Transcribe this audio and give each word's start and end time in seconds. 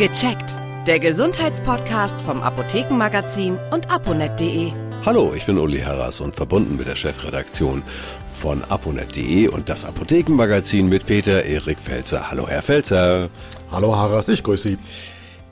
Gecheckt. 0.00 0.56
Der 0.86 0.98
Gesundheitspodcast 0.98 2.22
vom 2.22 2.40
Apothekenmagazin 2.40 3.58
und 3.70 3.90
aponet.de. 3.90 4.72
Hallo, 5.04 5.34
ich 5.36 5.44
bin 5.44 5.58
Uli 5.58 5.80
Harras 5.80 6.22
und 6.22 6.34
verbunden 6.34 6.78
mit 6.78 6.86
der 6.86 6.96
Chefredaktion 6.96 7.82
von 8.24 8.64
aponet.de 8.64 9.48
und 9.48 9.68
das 9.68 9.84
Apothekenmagazin 9.84 10.88
mit 10.88 11.04
Peter 11.04 11.44
Erik 11.44 11.78
Felzer. 11.78 12.30
Hallo, 12.30 12.48
Herr 12.48 12.62
Felzer. 12.62 13.28
Hallo, 13.70 13.94
Harras, 13.94 14.28
ich 14.28 14.42
grüße 14.42 14.70
Sie. 14.70 14.78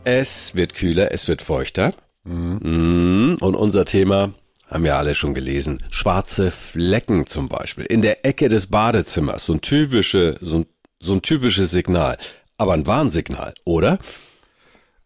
Es 0.04 0.54
wird 0.54 0.72
kühler, 0.72 1.12
es 1.12 1.28
wird 1.28 1.42
feuchter. 1.42 1.92
Mhm. 2.24 3.36
Und 3.40 3.54
unser 3.54 3.84
Thema, 3.84 4.32
haben 4.66 4.86
ja 4.86 4.96
alle 4.96 5.14
schon 5.14 5.34
gelesen, 5.34 5.82
schwarze 5.90 6.50
Flecken 6.50 7.26
zum 7.26 7.50
Beispiel. 7.50 7.84
In 7.84 8.00
der 8.00 8.24
Ecke 8.24 8.48
des 8.48 8.68
Badezimmers, 8.68 9.44
so 9.44 9.52
ein 9.52 9.60
typische, 9.60 10.38
so 10.40 10.60
ein, 10.60 10.66
so 11.00 11.12
ein 11.12 11.20
typisches 11.20 11.70
Signal. 11.70 12.16
Aber 12.56 12.72
ein 12.72 12.86
Warnsignal, 12.86 13.52
oder? 13.66 13.98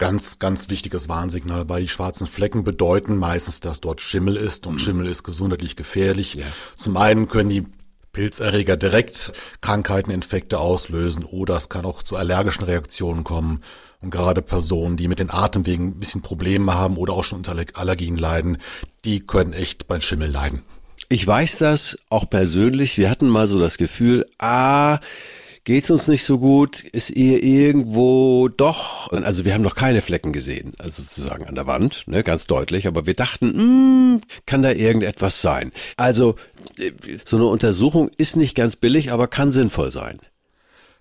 Ganz, 0.03 0.41
ganz 0.41 0.69
wichtiges 0.69 1.09
Warnsignal, 1.09 1.69
weil 1.69 1.83
die 1.83 1.89
schwarzen 1.89 2.27
Flecken 2.27 2.65
bedeuten 2.65 3.17
meistens, 3.17 3.61
dass 3.61 3.81
dort 3.81 4.01
Schimmel 4.01 4.37
ist 4.37 4.67
und 4.67 4.81
Schimmel 4.81 5.07
ist 5.07 5.23
gesundheitlich 5.23 5.77
gefährlich. 5.77 6.35
Ja. 6.35 6.45
Zum 6.77 6.97
einen 6.97 7.29
können 7.29 7.51
die 7.51 7.67
Pilzerreger 8.11 8.77
direkt 8.77 9.33
Krankheiten, 9.61 10.11
Infekte 10.11 10.59
auslösen 10.59 11.23
oder 11.23 11.57
es 11.57 11.69
kann 11.69 11.85
auch 11.85 12.03
zu 12.03 12.17
allergischen 12.17 12.65
Reaktionen 12.65 13.23
kommen. 13.23 13.63
Und 14.01 14.11
gerade 14.11 14.43
Personen, 14.43 14.97
die 14.97 15.07
mit 15.07 15.21
den 15.21 15.31
Atemwegen 15.31 15.91
ein 15.91 16.01
bisschen 16.01 16.21
Probleme 16.21 16.75
haben 16.75 16.97
oder 16.97 17.13
auch 17.13 17.23
schon 17.23 17.39
unter 17.39 17.55
Allergien 17.75 18.19
leiden, 18.19 18.59
die 19.05 19.21
können 19.21 19.53
echt 19.53 19.87
beim 19.87 20.01
Schimmel 20.01 20.33
leiden. 20.33 20.63
Ich 21.11 21.25
weiß 21.25 21.59
das 21.59 21.97
auch 22.09 22.29
persönlich. 22.29 22.99
Wir 22.99 23.09
hatten 23.09 23.29
mal 23.29 23.47
so 23.47 23.61
das 23.61 23.77
Gefühl, 23.77 24.27
ah, 24.41 24.99
geht's 25.65 25.91
uns 25.91 26.09
nicht 26.09 26.25
so 26.25 26.39
gut? 26.39 26.83
Ist 26.83 27.11
ihr 27.11 27.43
irgendwo 27.43 28.49
doch? 28.49 29.11
Also 29.13 29.45
wir 29.45 29.55
haben 29.55 29.63
noch 29.63 29.75
keine 29.77 30.03
Flecken 30.03 30.33
gesehen, 30.33 30.73
also 30.79 31.03
sozusagen 31.03 31.47
an 31.47 31.55
der 31.55 31.67
Wand, 31.67 32.05
ne, 32.07 32.23
ganz 32.23 32.47
deutlich. 32.47 32.87
Aber 32.87 33.07
wir 33.07 33.15
dachten, 33.15 34.15
mh, 34.15 34.21
kann 34.47 34.63
da 34.63 34.73
irgendetwas 34.73 35.41
sein? 35.41 35.73
Also 35.97 36.37
äh, 36.79 36.93
so 37.25 37.37
eine 37.37 37.47
Untersuchung 37.47 38.11
ist 38.17 38.37
nicht 38.37 38.55
ganz 38.55 38.77
billig, 38.77 39.13
aber 39.13 39.29
kann 39.29 39.51
sinnvoll 39.51 39.91
sein 39.91 40.19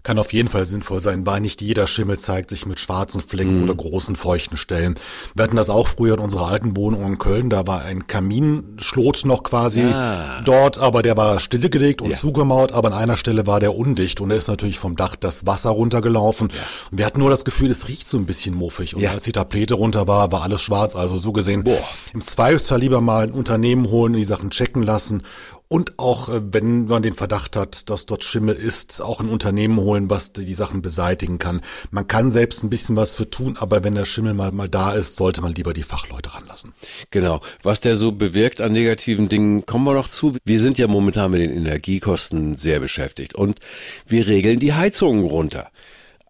kann 0.04 0.20
auf 0.20 0.34
jeden 0.34 0.48
Fall 0.48 0.66
sinnvoll 0.66 1.00
sein, 1.00 1.26
weil 1.26 1.42
nicht 1.42 1.62
jeder 1.62 1.88
Schimmel 1.88 2.20
zeigt 2.20 2.50
sich 2.50 2.66
mit 2.66 2.80
schwarzen 2.80 3.22
Flecken 3.22 3.58
mhm. 3.58 3.64
oder 3.64 3.76
großen 3.76 4.16
feuchten 4.16 4.58
Stellen. 4.58 4.96
Wir 5.36 5.44
hatten 5.44 5.56
das 5.56 5.70
auch 5.70 5.88
früher 5.88 6.16
in 6.16 6.20
unserer 6.20 6.48
alten 6.48 6.76
Wohnung 6.76 7.06
in 7.06 7.18
Köln, 7.18 7.50
da 7.50 7.68
war 7.68 7.84
ein 7.84 8.08
Kaminschlot 8.08 9.26
noch 9.26 9.44
quasi 9.44 9.82
ja. 9.82 10.42
dort, 10.44 10.78
aber 10.78 11.02
der 11.02 11.18
war 11.18 11.40
stillgelegt 11.40 12.02
und 12.02 12.12
ja. 12.12 12.18
zugemauert, 12.18 12.72
aber 12.72 12.90
an 12.90 12.94
einer 12.94 13.18
Stelle 13.18 13.46
war 13.46 13.60
der 13.60 13.76
undicht 13.76 14.22
und 14.22 14.30
da 14.30 14.36
ist 14.36 14.48
natürlich 14.48 14.80
vom 14.80 14.96
Dach 14.96 15.16
das 15.16 15.46
Wasser 15.46 15.70
runtergelaufen. 15.70 16.50
Ja. 16.50 16.62
Und 16.92 16.98
wir 16.98 17.06
hatten 17.06 17.20
nur 17.20 17.30
das 17.30 17.46
Gefühl, 17.46 17.70
es 17.70 17.88
riecht 17.88 18.08
so 18.08 18.18
ein 18.18 18.26
bisschen 18.26 18.56
muffig 18.56 18.96
und 18.96 19.06
als 19.06 19.24
die 19.24 19.32
Tapete 19.32 19.76
runter 19.76 20.08
war, 20.08 20.32
war 20.32 20.42
alles 20.42 20.62
schwarz, 20.62 20.96
also 20.96 21.18
so 21.18 21.32
gesehen. 21.32 21.64
Boah. 21.64 21.78
Im 22.14 22.22
Zweifelsfall 22.22 22.80
lieber 22.80 23.02
mal 23.02 23.26
ein 23.26 23.32
Unternehmen 23.32 23.90
holen, 23.90 24.14
die 24.14 24.24
Sachen 24.24 24.50
checken 24.50 24.84
lassen 24.84 25.24
und 25.72 25.98
auch, 26.00 26.28
äh, 26.28 26.42
wenn 26.52 26.88
man 26.88 27.02
den 27.02 27.14
Verdacht 27.14 27.56
hat, 27.56 27.90
dass 27.90 28.06
dort 28.06 28.26
Schimmel 28.26 28.56
ist, 28.56 29.02
auch 29.02 29.22
ein 29.22 29.30
Unternehmen 29.30 29.78
holen, 29.78 30.10
was 30.10 30.34
die 30.34 30.54
Sachen 30.54 30.82
beseitigen 30.82 31.40
kann. 31.40 31.62
Man 31.92 32.08
kann 32.08 32.30
selbst 32.34 32.62
ein 32.62 32.70
bisschen 32.70 32.98
was 32.98 33.14
für 33.14 33.30
tun, 33.30 33.56
aber 33.58 33.82
wenn 33.82 33.96
der 33.96 34.04
Schimmel 34.04 34.34
mal, 34.34 34.52
mal 34.52 34.68
da 34.68 34.92
ist, 34.92 35.16
sollte 35.16 35.42
man 35.42 35.54
lieber 35.54 35.74
die 35.74 35.84
Fachleute 35.84 36.34
ranlassen. 36.34 36.74
Genau. 37.10 37.40
Was 37.64 37.80
der 37.80 37.96
so 37.96 38.12
bewirkt 38.12 38.60
an 38.60 38.74
negativen 38.74 39.30
Dingen, 39.30 39.66
kommen 39.66 39.86
wir 39.86 39.94
noch 39.94 40.10
zu. 40.10 40.36
Wir 40.44 40.60
sind 40.60 40.78
ja 40.78 40.88
momentan 40.88 41.32
mit 41.32 41.40
den 41.40 41.56
Energiekosten 41.56 42.54
sehr 42.56 42.82
beschäftigt 42.82 43.34
und 43.34 43.60
wir 44.06 44.28
regeln 44.28 44.60
die 44.60 44.74
Heizungen 44.74 45.24
runter. 45.24 45.70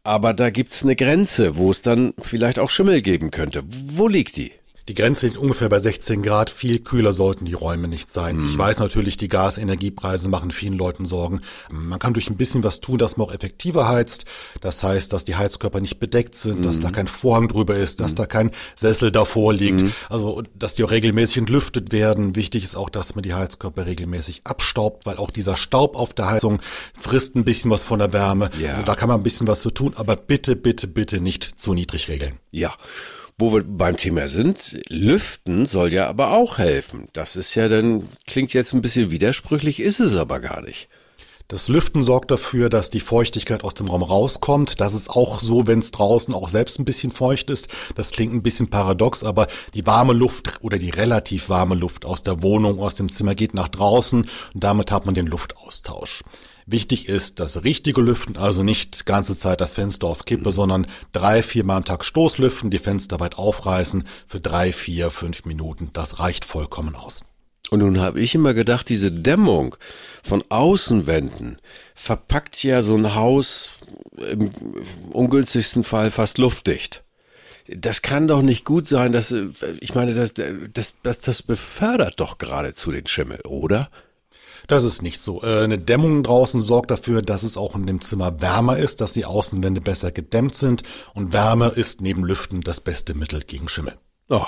Aber 0.03 0.35
da 0.35 0.51
gibt's 0.51 0.83
eine 0.83 0.95
Grenze, 0.95 1.57
wo 1.57 1.71
es 1.71 1.81
dann 1.81 2.13
vielleicht 2.19 2.59
auch 2.59 2.69
Schimmel 2.69 3.01
geben 3.01 3.31
könnte. 3.31 3.63
Wo 3.65 4.07
liegt 4.07 4.37
die? 4.37 4.51
Die 4.87 4.93
Grenze 4.93 5.27
liegt 5.27 5.37
ungefähr 5.37 5.69
bei 5.69 5.79
16 5.79 6.23
Grad. 6.23 6.49
Viel 6.49 6.79
kühler 6.79 7.13
sollten 7.13 7.45
die 7.45 7.53
Räume 7.53 7.87
nicht 7.87 8.11
sein. 8.11 8.37
Mhm. 8.37 8.49
Ich 8.49 8.57
weiß 8.57 8.79
natürlich, 8.79 9.17
die 9.17 9.27
Gasenergiepreise 9.27 10.29
machen 10.29 10.51
vielen 10.51 10.77
Leuten 10.77 11.05
Sorgen. 11.05 11.41
Man 11.71 11.99
kann 11.99 12.13
durch 12.13 12.29
ein 12.29 12.37
bisschen 12.37 12.63
was 12.63 12.81
tun, 12.81 12.97
dass 12.97 13.17
man 13.17 13.27
auch 13.27 13.33
effektiver 13.33 13.87
heizt. 13.87 14.25
Das 14.61 14.83
heißt, 14.83 15.13
dass 15.13 15.23
die 15.23 15.35
Heizkörper 15.35 15.79
nicht 15.81 15.99
bedeckt 15.99 16.35
sind, 16.35 16.59
mhm. 16.59 16.63
dass 16.63 16.79
da 16.79 16.91
kein 16.91 17.07
Vorhang 17.07 17.47
drüber 17.47 17.75
ist, 17.75 17.99
dass 17.99 18.11
mhm. 18.11 18.15
da 18.15 18.25
kein 18.25 18.51
Sessel 18.75 19.11
davor 19.11 19.53
liegt. 19.53 19.81
Mhm. 19.81 19.93
Also, 20.09 20.43
dass 20.55 20.75
die 20.75 20.83
auch 20.83 20.91
regelmäßig 20.91 21.37
entlüftet 21.37 21.91
werden. 21.91 22.35
Wichtig 22.35 22.63
ist 22.63 22.75
auch, 22.75 22.89
dass 22.89 23.15
man 23.15 23.23
die 23.23 23.33
Heizkörper 23.33 23.85
regelmäßig 23.85 24.41
abstaubt, 24.45 25.05
weil 25.05 25.17
auch 25.17 25.31
dieser 25.31 25.55
Staub 25.55 25.95
auf 25.95 26.13
der 26.13 26.29
Heizung 26.29 26.59
frisst 26.99 27.35
ein 27.35 27.45
bisschen 27.45 27.71
was 27.71 27.83
von 27.83 27.99
der 27.99 28.13
Wärme. 28.13 28.49
Ja. 28.59 28.71
Also 28.71 28.83
da 28.83 28.95
kann 28.95 29.09
man 29.09 29.19
ein 29.19 29.23
bisschen 29.23 29.47
was 29.47 29.61
für 29.61 29.73
tun, 29.73 29.93
aber 29.95 30.15
bitte, 30.15 30.55
bitte, 30.55 30.87
bitte 30.87 31.21
nicht 31.21 31.59
zu 31.59 31.73
niedrig 31.73 32.07
regeln. 32.09 32.39
Ja. 32.51 32.73
Wo 33.37 33.53
wir 33.53 33.63
beim 33.63 33.97
Thema 33.97 34.27
sind, 34.27 34.79
Lüften 34.89 35.65
soll 35.65 35.91
ja 35.93 36.07
aber 36.07 36.31
auch 36.31 36.57
helfen. 36.57 37.07
Das 37.13 37.35
ist 37.35 37.55
ja 37.55 37.69
dann, 37.69 38.07
klingt 38.27 38.53
jetzt 38.53 38.73
ein 38.73 38.81
bisschen 38.81 39.11
widersprüchlich, 39.11 39.79
ist 39.79 39.99
es 39.99 40.15
aber 40.15 40.39
gar 40.39 40.61
nicht. 40.61 40.89
Das 41.51 41.67
Lüften 41.67 42.01
sorgt 42.01 42.31
dafür, 42.31 42.69
dass 42.69 42.91
die 42.91 43.01
Feuchtigkeit 43.01 43.65
aus 43.65 43.73
dem 43.73 43.89
Raum 43.89 44.03
rauskommt. 44.03 44.79
Das 44.79 44.93
ist 44.93 45.09
auch 45.09 45.41
so, 45.41 45.67
wenn 45.67 45.79
es 45.79 45.91
draußen 45.91 46.33
auch 46.33 46.47
selbst 46.47 46.79
ein 46.79 46.85
bisschen 46.85 47.11
feucht 47.11 47.49
ist. 47.49 47.67
Das 47.95 48.11
klingt 48.11 48.33
ein 48.33 48.41
bisschen 48.41 48.69
paradox, 48.69 49.25
aber 49.25 49.47
die 49.73 49.85
warme 49.85 50.13
Luft 50.13 50.59
oder 50.61 50.77
die 50.77 50.91
relativ 50.91 51.49
warme 51.49 51.75
Luft 51.75 52.05
aus 52.05 52.23
der 52.23 52.41
Wohnung, 52.41 52.79
aus 52.79 52.95
dem 52.95 53.11
Zimmer 53.11 53.35
geht 53.35 53.53
nach 53.53 53.67
draußen 53.67 54.21
und 54.53 54.63
damit 54.63 54.93
hat 54.93 55.05
man 55.05 55.13
den 55.13 55.27
Luftaustausch. 55.27 56.21
Wichtig 56.65 57.07
ist 57.07 57.39
das 57.39 57.63
richtige 57.63 58.01
Lüften, 58.01 58.37
also 58.37 58.63
nicht 58.63 59.05
ganze 59.05 59.37
Zeit 59.37 59.61
das 59.61 59.73
Fenster 59.73 60.07
auf 60.07 60.25
Kippe, 60.25 60.51
sondern 60.51 60.87
drei, 61.11 61.41
vier 61.41 61.63
Mal 61.63 61.77
am 61.77 61.85
Tag 61.85 62.05
Stoßlüften, 62.05 62.69
die 62.69 62.77
Fenster 62.77 63.19
weit 63.19 63.37
aufreißen 63.37 64.05
für 64.27 64.39
drei, 64.39 64.71
vier, 64.71 65.11
fünf 65.11 65.45
Minuten. 65.45 65.89
Das 65.93 66.19
reicht 66.19 66.45
vollkommen 66.45 66.95
aus. 66.95 67.23
Und 67.71 67.79
nun 67.79 68.01
habe 68.01 68.19
ich 68.19 68.35
immer 68.35 68.53
gedacht, 68.53 68.89
diese 68.89 69.11
Dämmung 69.11 69.77
von 70.23 70.43
Außenwänden 70.49 71.57
verpackt 71.95 72.63
ja 72.63 72.81
so 72.81 72.95
ein 72.95 73.15
Haus 73.15 73.79
im 74.29 74.51
ungünstigsten 75.11 75.85
Fall 75.85 76.11
fast 76.11 76.37
luftdicht. 76.37 77.03
Das 77.67 78.01
kann 78.01 78.27
doch 78.27 78.41
nicht 78.41 78.65
gut 78.65 78.85
sein, 78.85 79.13
dass 79.13 79.33
ich 79.79 79.95
meine, 79.95 80.13
das, 80.13 80.33
das, 80.33 80.95
das, 81.01 81.21
das 81.21 81.41
befördert 81.43 82.19
doch 82.19 82.37
geradezu 82.37 82.91
den 82.91 83.07
Schimmel, 83.07 83.39
oder? 83.45 83.89
Das 84.67 84.83
ist 84.83 85.01
nicht 85.01 85.21
so. 85.21 85.43
Äh, 85.43 85.63
eine 85.63 85.77
Dämmung 85.77 86.23
draußen 86.23 86.61
sorgt 86.61 86.91
dafür, 86.91 87.21
dass 87.21 87.43
es 87.43 87.57
auch 87.57 87.75
in 87.75 87.85
dem 87.85 88.01
Zimmer 88.01 88.41
wärmer 88.41 88.77
ist, 88.77 89.01
dass 89.01 89.13
die 89.13 89.25
Außenwände 89.25 89.81
besser 89.81 90.11
gedämmt 90.11 90.55
sind 90.55 90.83
und 91.13 91.33
Wärme 91.33 91.69
ist 91.69 92.01
neben 92.01 92.23
Lüften 92.23 92.61
das 92.61 92.79
beste 92.79 93.13
Mittel 93.13 93.41
gegen 93.41 93.67
Schimmel. 93.67 93.95
Oh, 94.29 94.45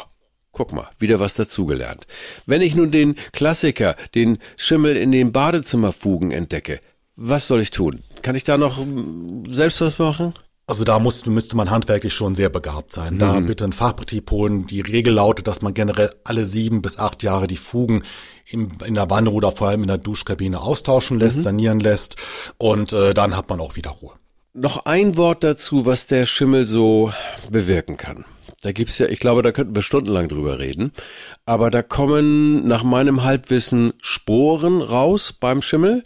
Guck 0.56 0.72
mal, 0.72 0.88
wieder 1.00 1.20
was 1.20 1.34
dazugelernt. 1.34 2.06
Wenn 2.46 2.62
ich 2.62 2.76
nun 2.76 2.92
den 2.92 3.16
Klassiker, 3.32 3.96
den 4.14 4.38
Schimmel 4.56 4.96
in 4.96 5.12
den 5.12 5.32
Badezimmerfugen 5.32 6.30
entdecke, 6.30 6.80
was 7.16 7.48
soll 7.48 7.60
ich 7.60 7.72
tun? 7.72 8.04
Kann 8.22 8.36
ich 8.36 8.44
da 8.44 8.58
noch 8.58 8.78
hm, 8.78 9.46
selbst 9.50 9.82
was 9.82 9.98
machen? 9.98 10.36
Also 10.66 10.86
da 10.86 10.98
muss, 10.98 11.26
müsste 11.26 11.58
man 11.58 11.70
handwerklich 11.70 12.14
schon 12.14 12.36
sehr 12.36 12.50
begabt 12.50 12.94
sein. 12.94 13.20
Da 13.20 13.40
mhm. 13.40 13.48
bitte 13.48 13.66
ein 13.66 13.74
Fachbetrieb 13.74 14.32
holen. 14.32 14.66
Die 14.66 14.80
Regel 14.80 15.16
lautet, 15.16 15.48
dass 15.48 15.62
man 15.62 15.74
generell 15.74 16.14
alle 16.24 16.46
sieben 16.46 16.82
bis 16.82 16.98
acht 16.98 17.22
Jahre 17.22 17.48
die 17.48 17.58
Fugen 17.58 18.04
in, 18.46 18.70
in 18.86 18.96
der 18.96 19.10
Wanne 19.10 19.32
oder 19.32 19.52
vor 19.52 19.68
allem 19.68 19.82
in 19.82 19.90
der 19.90 19.98
Duschkabine 19.98 20.62
austauschen 20.62 21.20
lässt, 21.20 21.38
mhm. 21.38 21.42
sanieren 21.42 21.80
lässt 21.82 22.16
und 22.58 22.94
äh, 22.94 23.14
dann 23.14 23.36
hat 23.36 23.50
man 23.50 23.60
auch 23.60 23.76
wieder 23.76 23.92
Ruhe. 23.92 24.14
Noch 24.54 24.86
ein 24.86 25.18
Wort 25.18 25.44
dazu, 25.44 25.86
was 25.86 26.08
der 26.08 26.26
Schimmel 26.26 26.66
so 26.66 27.12
bewirken 27.50 27.98
kann. 27.98 28.24
Da 28.62 28.72
gibt's 28.72 28.98
ja, 28.98 29.08
ich 29.08 29.20
glaube, 29.20 29.42
da 29.42 29.52
könnten 29.52 29.76
wir 29.76 29.82
stundenlang 29.82 30.30
drüber 30.30 30.60
reden. 30.60 30.94
Aber 31.46 31.70
da 31.70 31.84
kommen 31.84 32.66
nach 32.66 32.84
meinem 32.84 33.24
Halbwissen 33.24 33.94
Sporen 34.02 34.82
raus 34.82 35.34
beim 35.38 35.62
Schimmel. 35.62 36.04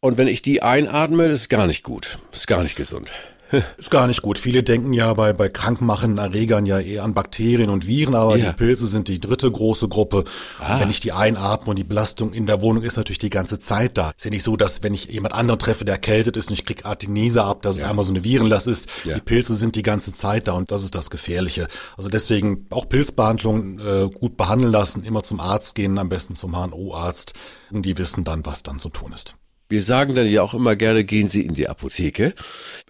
Und 0.00 0.16
wenn 0.16 0.28
ich 0.28 0.40
die 0.40 0.62
einatme, 0.62 1.28
das 1.28 1.42
ist 1.42 1.48
gar 1.50 1.66
nicht 1.66 1.82
gut. 1.82 2.18
Ist 2.32 2.46
gar 2.46 2.62
nicht 2.62 2.76
gesund. 2.76 3.10
Ist 3.76 3.90
gar 3.90 4.06
nicht 4.06 4.22
gut. 4.22 4.38
Viele 4.38 4.62
denken 4.62 4.92
ja 4.92 5.12
bei, 5.14 5.32
bei 5.32 5.48
krankmachenden 5.48 6.18
Erregern 6.18 6.66
ja 6.66 6.80
eher 6.80 7.04
an 7.04 7.14
Bakterien 7.14 7.70
und 7.70 7.86
Viren, 7.86 8.14
aber 8.14 8.36
ja. 8.36 8.46
die 8.46 8.56
Pilze 8.56 8.86
sind 8.86 9.08
die 9.08 9.20
dritte 9.20 9.50
große 9.50 9.88
Gruppe. 9.88 10.24
Ah. 10.58 10.80
Wenn 10.80 10.90
ich 10.90 11.00
die 11.00 11.12
einatme 11.12 11.70
und 11.70 11.78
die 11.78 11.84
Belastung 11.84 12.32
in 12.32 12.46
der 12.46 12.60
Wohnung 12.60 12.82
ist 12.82 12.96
natürlich 12.96 13.18
die 13.18 13.30
ganze 13.30 13.58
Zeit 13.58 13.96
da. 13.96 14.10
Ist 14.16 14.24
ja 14.24 14.30
nicht 14.30 14.42
so, 14.42 14.56
dass 14.56 14.82
wenn 14.82 14.94
ich 14.94 15.06
jemand 15.06 15.34
anderen 15.34 15.58
treffe, 15.58 15.84
der 15.84 15.94
erkältet 15.94 16.36
ist 16.36 16.48
und 16.48 16.54
ich 16.54 16.64
krieg 16.64 16.84
Artenise 16.84 17.44
ab, 17.44 17.62
dass 17.62 17.78
ja. 17.78 17.84
es 17.84 17.90
einmal 17.90 18.04
so 18.04 18.12
eine 18.12 18.24
Virenlast 18.24 18.66
ist. 18.66 18.88
Ja. 19.04 19.14
Die 19.14 19.20
Pilze 19.20 19.54
sind 19.54 19.76
die 19.76 19.82
ganze 19.82 20.12
Zeit 20.12 20.48
da 20.48 20.52
und 20.52 20.70
das 20.70 20.82
ist 20.82 20.94
das 20.94 21.10
Gefährliche. 21.10 21.68
Also 21.96 22.08
deswegen 22.08 22.66
auch 22.70 22.88
Pilzbehandlung 22.88 23.78
äh, 23.78 24.10
gut 24.10 24.36
behandeln 24.36 24.72
lassen, 24.72 25.04
immer 25.04 25.22
zum 25.22 25.40
Arzt 25.40 25.74
gehen, 25.74 25.98
am 25.98 26.08
besten 26.08 26.34
zum 26.34 26.52
HNO-Arzt. 26.52 27.34
Und 27.70 27.82
die 27.82 27.98
wissen 27.98 28.24
dann, 28.24 28.44
was 28.44 28.62
dann 28.62 28.78
zu 28.78 28.88
tun 28.88 29.12
ist. 29.12 29.36
Wir 29.68 29.82
sagen 29.82 30.14
dann 30.14 30.28
ja 30.28 30.42
auch 30.42 30.54
immer 30.54 30.76
gerne, 30.76 31.02
gehen 31.02 31.26
Sie 31.26 31.40
in 31.40 31.54
die 31.54 31.68
Apotheke, 31.68 32.34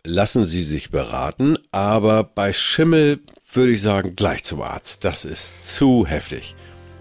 lassen 0.05 0.45
Sie 0.45 0.63
sich 0.63 0.91
beraten, 0.91 1.57
aber 1.73 2.23
bei 2.23 2.53
Schimmel 2.53 3.21
würde 3.51 3.73
ich 3.73 3.81
sagen, 3.81 4.15
gleich 4.15 4.45
zum 4.45 4.61
Arzt. 4.61 5.05
Das 5.05 5.25
ist 5.25 5.75
zu 5.75 6.07
heftig. 6.07 6.55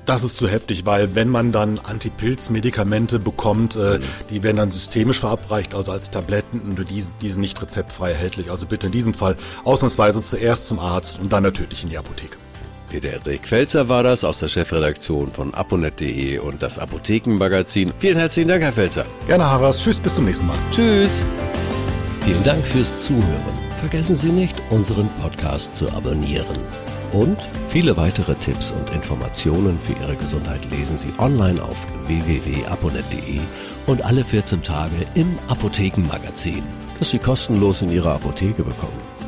Das 0.05 0.23
ist 0.23 0.37
zu 0.37 0.47
heftig, 0.47 0.85
weil 0.85 1.15
wenn 1.15 1.29
man 1.29 1.51
dann 1.51 1.79
Antipilz-Medikamente 1.79 3.19
bekommt, 3.19 3.75
äh, 3.75 3.99
die 4.29 4.43
werden 4.43 4.57
dann 4.57 4.69
systemisch 4.69 5.19
verabreicht, 5.19 5.73
also 5.73 5.91
als 5.91 6.11
Tabletten, 6.11 6.61
und 6.61 6.77
die, 6.89 7.03
die 7.21 7.29
sind 7.29 7.41
nicht 7.41 7.61
rezeptfrei 7.61 8.11
erhältlich. 8.11 8.51
Also 8.51 8.67
bitte 8.67 8.85
in 8.85 8.91
diesem 8.91 9.15
Fall 9.15 9.35
ausnahmsweise 9.63 10.23
zuerst 10.23 10.67
zum 10.67 10.79
Arzt 10.79 11.19
und 11.19 11.33
dann 11.33 11.43
natürlich 11.43 11.83
in 11.83 11.89
die 11.89 11.97
Apotheke. 11.97 12.37
Peter 13.01 13.09
Erik 13.25 13.45
Felzer 13.45 13.89
war 13.89 14.03
das 14.03 14.23
aus 14.23 14.39
der 14.39 14.47
Chefredaktion 14.47 15.29
von 15.29 15.53
aponet.de 15.53 16.39
und 16.39 16.63
das 16.63 16.79
Apothekenmagazin. 16.79 17.91
Vielen 17.99 18.17
herzlichen 18.17 18.47
Dank, 18.47 18.63
Herr 18.63 18.71
Felzer. 18.71 19.05
Gerne, 19.27 19.43
Harras. 19.43 19.83
Tschüss, 19.83 19.99
bis 19.99 20.15
zum 20.15 20.23
nächsten 20.23 20.47
Mal. 20.47 20.55
Tschüss. 20.71 21.19
Vielen 22.21 22.41
Dank 22.45 22.65
fürs 22.65 23.03
Zuhören. 23.03 23.53
Vergessen 23.81 24.15
Sie 24.15 24.29
nicht, 24.29 24.55
unseren 24.69 25.09
Podcast 25.21 25.75
zu 25.75 25.89
abonnieren. 25.91 26.55
Und 27.11 27.37
viele 27.67 27.97
weitere 27.97 28.33
Tipps 28.35 28.71
und 28.71 28.89
Informationen 28.95 29.77
für 29.77 30.01
Ihre 30.01 30.15
Gesundheit 30.15 30.61
lesen 30.71 30.97
Sie 30.97 31.11
online 31.17 31.61
auf 31.61 31.85
www.aponet.de 32.07 33.41
und 33.87 34.05
alle 34.05 34.23
14 34.23 34.63
Tage 34.63 34.95
im 35.15 35.37
Apothekenmagazin, 35.49 36.63
das 36.99 37.09
Sie 37.09 37.19
kostenlos 37.19 37.81
in 37.81 37.91
Ihrer 37.91 38.13
Apotheke 38.13 38.63
bekommen. 38.63 39.14